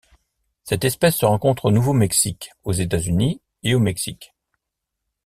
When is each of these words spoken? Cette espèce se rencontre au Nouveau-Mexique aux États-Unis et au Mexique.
Cette 0.63 0.83
espèce 0.83 1.17
se 1.17 1.27
rencontre 1.27 1.65
au 1.65 1.71
Nouveau-Mexique 1.71 2.53
aux 2.63 2.71
États-Unis 2.73 3.39
et 3.61 3.75
au 3.75 3.79
Mexique. 3.79 4.33